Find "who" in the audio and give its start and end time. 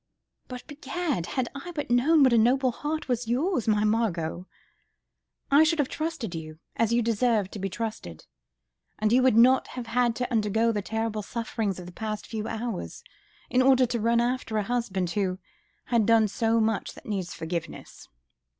15.11-15.37